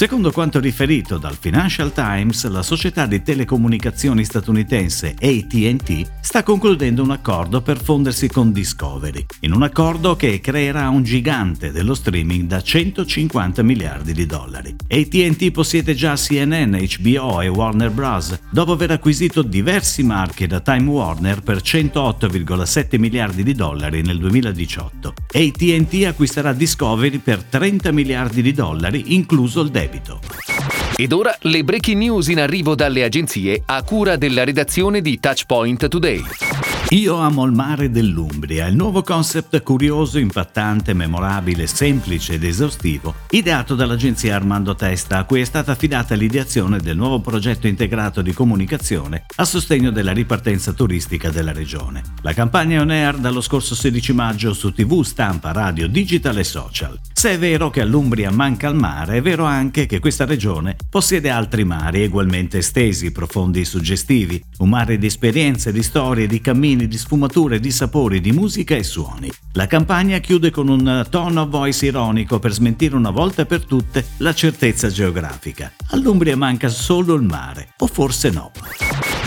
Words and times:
Secondo 0.00 0.30
quanto 0.30 0.60
riferito 0.60 1.18
dal 1.18 1.36
Financial 1.38 1.92
Times, 1.92 2.48
la 2.48 2.62
società 2.62 3.04
di 3.04 3.22
telecomunicazioni 3.22 4.24
statunitense 4.24 5.14
ATT 5.20 6.12
sta 6.22 6.42
concludendo 6.42 7.02
un 7.02 7.10
accordo 7.10 7.60
per 7.60 7.78
fondersi 7.78 8.26
con 8.26 8.50
Discovery, 8.50 9.26
in 9.40 9.52
un 9.52 9.62
accordo 9.62 10.16
che 10.16 10.40
creerà 10.40 10.88
un 10.88 11.02
gigante 11.02 11.70
dello 11.70 11.92
streaming 11.92 12.46
da 12.46 12.62
150 12.62 13.62
miliardi 13.62 14.14
di 14.14 14.24
dollari. 14.24 14.74
ATT 14.88 15.50
possiede 15.50 15.94
già 15.94 16.14
CNN, 16.14 16.76
HBO 16.76 17.42
e 17.42 17.48
Warner 17.48 17.90
Bros., 17.90 18.38
dopo 18.50 18.72
aver 18.72 18.92
acquisito 18.92 19.42
diversi 19.42 20.02
marchi 20.02 20.46
da 20.46 20.60
Time 20.60 20.88
Warner 20.88 21.42
per 21.42 21.58
108,7 21.58 22.98
miliardi 22.98 23.42
di 23.42 23.52
dollari 23.52 24.00
nel 24.00 24.16
2018. 24.16 25.19
ATT 25.32 26.04
acquisterà 26.06 26.52
Discovery 26.52 27.18
per 27.18 27.44
30 27.44 27.92
miliardi 27.92 28.42
di 28.42 28.52
dollari, 28.52 29.14
incluso 29.14 29.60
il 29.60 29.70
debito. 29.70 30.18
Ed 30.96 31.12
ora 31.12 31.34
le 31.42 31.62
breaking 31.62 31.98
news 31.98 32.26
in 32.28 32.40
arrivo 32.40 32.74
dalle 32.74 33.04
agenzie 33.04 33.62
a 33.64 33.82
cura 33.84 34.16
della 34.16 34.42
redazione 34.42 35.00
di 35.00 35.20
Touchpoint 35.20 35.86
Today. 35.86 36.69
Io 36.88 37.16
amo 37.16 37.44
il 37.44 37.52
mare 37.52 37.90
dell'Umbria, 37.90 38.66
il 38.66 38.74
nuovo 38.74 39.02
concept 39.02 39.62
curioso, 39.62 40.18
impattante, 40.18 40.92
memorabile, 40.92 41.68
semplice 41.68 42.34
ed 42.34 42.42
esaustivo, 42.42 43.14
ideato 43.30 43.76
dall'agenzia 43.76 44.34
Armando 44.34 44.74
Testa, 44.74 45.18
a 45.18 45.24
cui 45.24 45.40
è 45.40 45.44
stata 45.44 45.70
affidata 45.72 46.16
l'ideazione 46.16 46.80
del 46.80 46.96
nuovo 46.96 47.20
progetto 47.20 47.68
integrato 47.68 48.22
di 48.22 48.32
comunicazione 48.32 49.26
a 49.36 49.44
sostegno 49.44 49.90
della 49.90 50.12
ripartenza 50.12 50.72
turistica 50.72 51.30
della 51.30 51.52
regione. 51.52 52.02
La 52.22 52.32
campagna 52.32 52.78
è 52.78 52.80
on 52.80 52.90
air 52.90 53.18
dallo 53.18 53.40
scorso 53.40 53.76
16 53.76 54.12
maggio 54.12 54.52
su 54.52 54.72
TV, 54.72 55.02
stampa, 55.02 55.52
radio, 55.52 55.86
digital 55.86 56.38
e 56.38 56.44
social. 56.44 56.98
Se 57.20 57.32
è 57.32 57.38
vero 57.38 57.68
che 57.68 57.82
all'Umbria 57.82 58.30
manca 58.30 58.66
il 58.68 58.76
mare, 58.76 59.18
è 59.18 59.20
vero 59.20 59.44
anche 59.44 59.84
che 59.84 59.98
questa 59.98 60.24
regione 60.24 60.74
possiede 60.88 61.28
altri 61.28 61.64
mari 61.64 62.06
ugualmente 62.06 62.56
estesi, 62.56 63.12
profondi 63.12 63.60
e 63.60 63.66
suggestivi, 63.66 64.42
un 64.60 64.70
mare 64.70 64.96
di 64.96 65.04
esperienze, 65.04 65.70
di 65.70 65.82
storie, 65.82 66.26
di 66.26 66.40
cammini 66.40 66.88
di 66.88 66.96
sfumature, 66.96 67.60
di 67.60 67.70
sapori, 67.70 68.22
di 68.22 68.32
musica 68.32 68.74
e 68.74 68.84
suoni. 68.84 69.30
La 69.52 69.66
campagna 69.66 70.16
chiude 70.16 70.50
con 70.50 70.68
un 70.68 71.06
tono 71.10 71.46
voice 71.46 71.84
ironico 71.84 72.38
per 72.38 72.52
smentire 72.52 72.96
una 72.96 73.10
volta 73.10 73.44
per 73.44 73.66
tutte 73.66 74.02
la 74.16 74.32
certezza 74.32 74.88
geografica. 74.88 75.70
All'Umbria 75.88 76.38
manca 76.38 76.70
solo 76.70 77.12
il 77.12 77.22
mare, 77.22 77.74
o 77.80 77.86
forse 77.86 78.30
no. 78.30 78.50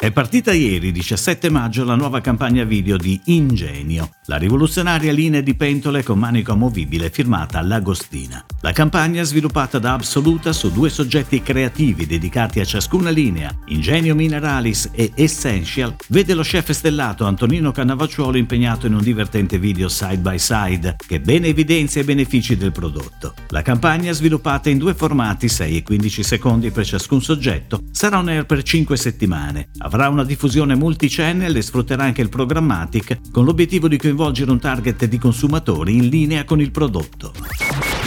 È 0.00 0.10
partita 0.12 0.54
ieri, 0.54 0.92
17 0.92 1.50
maggio, 1.50 1.84
la 1.84 1.94
nuova 1.94 2.22
campagna 2.22 2.64
video 2.64 2.96
di 2.96 3.20
Ingenio, 3.26 4.12
la 4.28 4.38
rivoluzionaria 4.38 5.12
linea 5.12 5.42
di 5.42 5.54
pentole 5.54 6.02
con 6.02 6.18
manico 6.18 6.52
amovibile 6.52 7.10
firmata 7.10 7.60
L'Agostina. 7.60 8.42
La 8.62 8.72
campagna, 8.72 9.22
sviluppata 9.24 9.78
da 9.78 9.92
Absoluta 9.92 10.54
su 10.54 10.72
due 10.72 10.88
soggetti 10.88 11.42
creativi 11.42 12.06
dedicati 12.06 12.60
a 12.60 12.64
ciascuna 12.64 13.10
linea, 13.10 13.54
Ingenio 13.66 14.14
Mineralis 14.14 14.88
e 14.94 15.12
Essential, 15.14 15.94
vede 16.08 16.32
lo 16.32 16.44
chef 16.44 16.70
stellato 16.70 17.26
Antonino 17.26 17.70
Cannavacciuolo 17.70 18.38
impegnato 18.38 18.86
in 18.86 18.94
un 18.94 19.02
divertente 19.02 19.58
video 19.58 19.90
side 19.90 20.20
by 20.20 20.38
side 20.38 20.96
che 21.06 21.20
bene 21.20 21.48
evidenzia 21.48 22.00
i 22.00 22.04
benefici 22.04 22.56
del 22.56 22.72
prodotto. 22.72 23.34
La 23.48 23.60
campagna, 23.60 24.12
sviluppata 24.12 24.70
in 24.70 24.78
due 24.78 24.94
formati, 24.94 25.46
6 25.46 25.76
e 25.76 25.82
15 25.82 26.22
secondi 26.22 26.70
per 26.70 26.86
ciascun 26.86 27.20
soggetto, 27.20 27.82
sarà 27.90 28.16
on 28.16 28.28
air 28.28 28.46
per 28.46 28.62
5 28.62 28.96
settimane. 28.96 29.68
Avrà 29.92 30.08
una 30.08 30.22
diffusione 30.22 30.76
multi-channel 30.76 31.56
e 31.56 31.62
sfrutterà 31.62 32.04
anche 32.04 32.22
il 32.22 32.28
programmatic 32.28 33.32
con 33.32 33.44
l'obiettivo 33.44 33.88
di 33.88 33.98
coinvolgere 33.98 34.52
un 34.52 34.60
target 34.60 35.06
di 35.06 35.18
consumatori 35.18 35.96
in 35.96 36.06
linea 36.06 36.44
con 36.44 36.60
il 36.60 36.70
prodotto. 36.70 37.32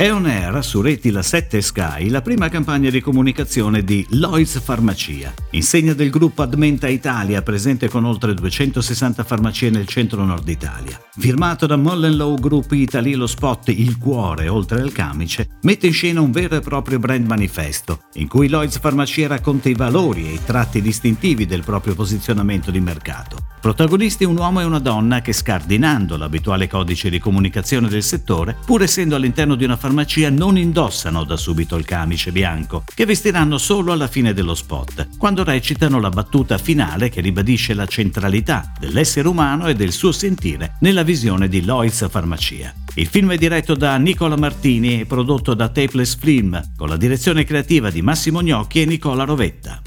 È 0.00 0.12
on 0.12 0.26
air 0.26 0.64
su 0.64 0.80
reti 0.80 1.10
La 1.10 1.22
7 1.22 1.60
Sky 1.60 2.08
la 2.08 2.22
prima 2.22 2.48
campagna 2.48 2.88
di 2.88 3.00
comunicazione 3.00 3.82
di 3.82 4.06
Lloyds 4.10 4.60
Farmacia, 4.60 5.34
insegna 5.50 5.92
del 5.92 6.10
gruppo 6.10 6.42
Admenta 6.42 6.86
Italia 6.86 7.42
presente 7.42 7.88
con 7.88 8.04
oltre 8.04 8.32
260 8.32 9.24
farmacie 9.24 9.70
nel 9.70 9.88
centro-nord 9.88 10.48
Italia. 10.48 11.00
Firmato 11.16 11.66
da 11.66 11.74
Mullen 11.74 12.16
Law 12.16 12.38
Group 12.38 12.70
Italy, 12.70 13.14
lo 13.14 13.26
spot 13.26 13.70
Il 13.70 13.98
cuore, 13.98 14.46
oltre 14.46 14.80
al 14.82 14.92
camice, 14.92 15.58
mette 15.62 15.88
in 15.88 15.92
scena 15.92 16.20
un 16.20 16.30
vero 16.30 16.54
e 16.54 16.60
proprio 16.60 17.00
brand 17.00 17.26
manifesto, 17.26 18.02
in 18.12 18.28
cui 18.28 18.48
Lloyds 18.48 18.78
Farmacia 18.78 19.26
racconta 19.26 19.68
i 19.68 19.74
valori 19.74 20.28
e 20.28 20.34
i 20.34 20.40
tratti 20.44 20.80
distintivi 20.80 21.44
del 21.44 21.64
proprio 21.64 21.96
posizionamento 21.96 22.70
di 22.70 22.78
mercato. 22.78 23.47
Protagonisti 23.60 24.24
un 24.24 24.36
uomo 24.36 24.60
e 24.60 24.64
una 24.64 24.78
donna 24.78 25.20
che 25.20 25.32
scardinando 25.32 26.16
l'abituale 26.16 26.68
codice 26.68 27.10
di 27.10 27.18
comunicazione 27.18 27.88
del 27.88 28.04
settore, 28.04 28.56
pur 28.64 28.82
essendo 28.82 29.16
all'interno 29.16 29.56
di 29.56 29.64
una 29.64 29.76
farmacia, 29.76 30.30
non 30.30 30.56
indossano 30.56 31.24
da 31.24 31.36
subito 31.36 31.76
il 31.76 31.84
camice 31.84 32.30
bianco, 32.30 32.84
che 32.94 33.04
vestiranno 33.04 33.58
solo 33.58 33.92
alla 33.92 34.06
fine 34.06 34.32
dello 34.32 34.54
spot, 34.54 35.08
quando 35.18 35.42
recitano 35.42 35.98
la 35.98 36.08
battuta 36.08 36.56
finale 36.56 37.08
che 37.08 37.20
ribadisce 37.20 37.74
la 37.74 37.86
centralità 37.86 38.72
dell'essere 38.78 39.26
umano 39.26 39.66
e 39.66 39.74
del 39.74 39.92
suo 39.92 40.12
sentire 40.12 40.76
nella 40.80 41.02
visione 41.02 41.48
di 41.48 41.64
Lloyds 41.64 42.08
Farmacia. 42.08 42.72
Il 42.94 43.06
film 43.06 43.32
è 43.32 43.36
diretto 43.36 43.74
da 43.74 43.96
Nicola 43.96 44.36
Martini 44.36 45.00
e 45.00 45.06
prodotto 45.06 45.54
da 45.54 45.68
Tapeless 45.68 46.16
Film, 46.16 46.60
con 46.76 46.88
la 46.88 46.96
direzione 46.96 47.44
creativa 47.44 47.90
di 47.90 48.02
Massimo 48.02 48.40
Gnocchi 48.40 48.82
e 48.82 48.86
Nicola 48.86 49.24
Rovetta. 49.24 49.80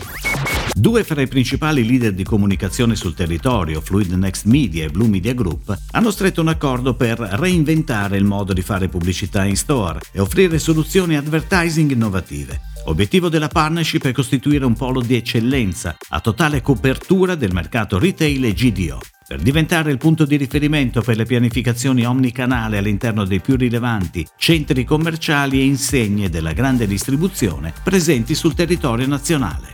Due 0.74 1.04
fra 1.04 1.22
i 1.22 1.28
principali 1.28 1.86
leader 1.86 2.14
di 2.14 2.24
comunicazione 2.24 2.96
sul 2.96 3.14
territorio, 3.14 3.82
Fluid 3.82 4.12
Next 4.14 4.46
Media 4.46 4.86
e 4.86 4.90
Blue 4.90 5.08
Media 5.08 5.34
Group, 5.34 5.78
hanno 5.92 6.12
stretto 6.12 6.42
un 6.42 6.48
accordo 6.48 6.96
per 6.96 7.20
reinventare 7.20 8.18
il 8.18 8.24
modo 8.24 8.54
di 8.54 8.62
fare 8.62 8.88
pubblicità 8.88 9.44
in 9.44 9.58
store 9.58 10.00
e 10.12 10.20
offrire 10.20 10.59
soluzioni 10.59 11.18
advertising 11.18 11.92
innovative. 11.92 12.62
Obiettivo 12.86 13.30
della 13.30 13.48
partnership 13.48 14.06
è 14.06 14.12
costituire 14.12 14.66
un 14.66 14.74
polo 14.74 15.02
di 15.02 15.16
eccellenza 15.16 15.96
a 16.09 16.20
totale 16.20 16.62
copertura 16.62 17.36
del 17.36 17.53
mercato 17.53 18.00
retail 18.00 18.46
e 18.46 18.53
GDO 18.53 19.00
per 19.28 19.40
diventare 19.40 19.92
il 19.92 19.98
punto 19.98 20.26
di 20.26 20.36
riferimento 20.36 21.02
per 21.02 21.16
le 21.16 21.26
pianificazioni 21.26 22.06
omnicanale 22.06 22.78
all'interno 22.78 23.24
dei 23.24 23.40
più 23.40 23.56
rilevanti 23.56 24.28
centri 24.36 24.84
commerciali 24.84 25.59
e 25.59 25.66
insegne 25.66 26.30
della 26.30 26.53
grande 26.53 26.88
distribuzione 26.88 27.72
presenti 27.84 28.36
sul 28.36 28.56
territorio 28.56 29.08
nazionale. 29.08 29.71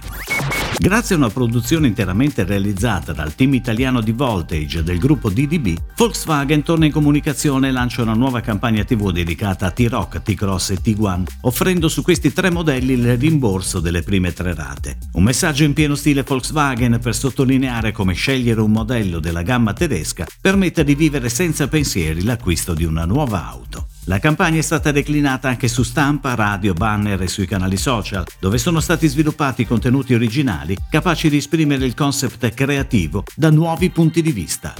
Grazie 0.80 1.16
a 1.16 1.18
una 1.18 1.30
produzione 1.32 1.88
interamente 1.88 2.44
realizzata 2.44 3.12
dal 3.12 3.34
team 3.34 3.56
italiano 3.56 4.00
di 4.00 4.12
Voltage 4.12 4.84
del 4.84 5.00
gruppo 5.00 5.32
DDB, 5.32 5.76
Volkswagen 5.96 6.62
torna 6.62 6.86
in 6.86 6.92
comunicazione 6.92 7.70
e 7.70 7.72
lancia 7.72 8.04
una 8.04 8.14
nuova 8.14 8.42
campagna 8.42 8.84
TV 8.84 9.12
dedicata 9.12 9.66
a 9.66 9.72
T-Rock, 9.72 10.22
T-Cross 10.22 10.70
e 10.70 10.80
T1, 10.80 11.24
offrendo 11.42 11.90
su 11.90 12.04
questi 12.04 12.32
tre 12.32 12.52
modelli 12.52 12.94
il 12.94 13.18
rimborso 13.18 13.80
delle 13.80 14.04
prime 14.04 14.32
tre 14.34 14.54
rate. 14.54 15.00
Un 15.14 15.24
messaggio 15.24 15.64
in 15.64 15.74
pieno 15.74 15.96
stile 15.96 16.22
Volkswagen 16.22 17.00
per 17.02 17.16
sottolineare 17.16 17.92
come 17.92 18.14
scegliere 18.14 18.62
un 18.62 18.72
modello 18.72 19.20
della 19.20 19.42
gamma 19.42 19.74
tedesca 19.74 20.28
permetta 20.40 20.84
di 20.84 20.94
vivere 20.94 21.30
senza 21.30 21.68
pensieri 21.68 22.24
l'acquisto 22.24 22.76
di 22.76 22.86
una 22.86 23.06
nuova 23.06 23.48
auto. 23.48 23.87
La 24.10 24.20
campagna 24.20 24.60
è 24.60 24.62
stata 24.62 24.94
declinata 24.94 25.50
anche 25.50 25.68
su 25.68 25.84
stampa, 25.84 26.34
radio, 26.34 26.72
banner 26.72 27.22
e 27.22 27.28
sui 27.28 27.46
canali 27.46 27.76
social, 27.76 28.26
dove 28.40 28.58
sono 28.58 28.80
stati 28.80 29.06
sviluppati 29.06 29.66
contenuti 29.66 30.14
originali 30.14 30.78
capaci 30.90 31.30
di 31.30 31.36
esprimere 31.36 31.86
il 31.86 31.94
concept 31.94 32.54
creativo 32.54 33.26
da 33.36 33.50
nuovi 33.50 33.90
punti 33.90 34.22
di 34.22 34.32
vista. 34.32 34.74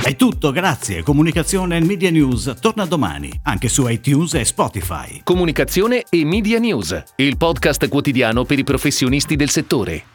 È 0.00 0.14
tutto, 0.14 0.52
grazie. 0.52 1.02
Comunicazione 1.02 1.76
e 1.76 1.80
Media 1.80 2.12
News 2.12 2.54
torna 2.60 2.84
domani, 2.84 3.32
anche 3.42 3.68
su 3.68 3.88
iTunes 3.88 4.34
e 4.34 4.44
Spotify. 4.44 5.22
Comunicazione 5.24 6.04
e 6.08 6.24
Media 6.24 6.60
News, 6.60 7.02
il 7.16 7.36
podcast 7.36 7.88
quotidiano 7.88 8.44
per 8.44 8.60
i 8.60 8.64
professionisti 8.64 9.34
del 9.34 9.50
settore. 9.50 10.11